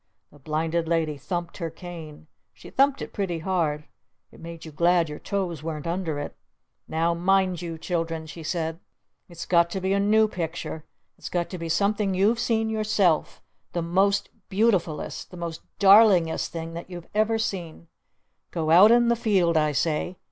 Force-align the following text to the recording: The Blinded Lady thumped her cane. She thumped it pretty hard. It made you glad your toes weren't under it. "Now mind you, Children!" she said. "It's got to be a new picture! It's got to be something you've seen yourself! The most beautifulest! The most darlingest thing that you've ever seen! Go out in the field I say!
The 0.31 0.39
Blinded 0.39 0.87
Lady 0.87 1.15
thumped 1.15 1.57
her 1.57 1.69
cane. 1.69 2.25
She 2.55 2.71
thumped 2.71 3.03
it 3.03 3.13
pretty 3.13 3.37
hard. 3.37 3.85
It 4.31 4.39
made 4.39 4.65
you 4.65 4.71
glad 4.71 5.09
your 5.09 5.19
toes 5.19 5.61
weren't 5.61 5.85
under 5.85 6.17
it. 6.17 6.35
"Now 6.87 7.13
mind 7.13 7.61
you, 7.61 7.77
Children!" 7.77 8.25
she 8.25 8.41
said. 8.41 8.79
"It's 9.29 9.45
got 9.45 9.69
to 9.69 9.79
be 9.79 9.93
a 9.93 9.99
new 9.99 10.27
picture! 10.27 10.85
It's 11.19 11.29
got 11.29 11.51
to 11.51 11.59
be 11.59 11.69
something 11.69 12.15
you've 12.15 12.39
seen 12.39 12.67
yourself! 12.71 13.43
The 13.73 13.83
most 13.83 14.29
beautifulest! 14.49 15.29
The 15.29 15.37
most 15.37 15.61
darlingest 15.77 16.47
thing 16.47 16.73
that 16.73 16.89
you've 16.89 17.07
ever 17.13 17.37
seen! 17.37 17.87
Go 18.49 18.71
out 18.71 18.89
in 18.91 19.07
the 19.07 19.15
field 19.15 19.55
I 19.55 19.71
say! 19.71 20.17